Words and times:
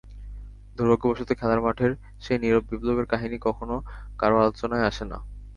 দুর্ভাগ্যবশত 0.77 1.29
খেলার 1.39 1.61
মাঠের 1.61 1.91
সেই 2.21 2.39
নীরব 2.39 2.63
বিপ্লবের 2.69 3.07
কাহিনি 3.11 3.37
কখনো 3.47 3.75
কারও 4.19 4.41
আলোচনায় 4.41 4.87
আসে 4.89 5.05
না। 5.05 5.17